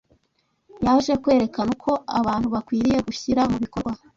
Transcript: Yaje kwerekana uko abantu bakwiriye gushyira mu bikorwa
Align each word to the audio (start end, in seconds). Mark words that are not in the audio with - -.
Yaje 0.85 1.13
kwerekana 1.21 1.69
uko 1.75 1.91
abantu 2.19 2.47
bakwiriye 2.53 2.97
gushyira 3.07 3.41
mu 3.51 3.57
bikorwa 3.63 3.91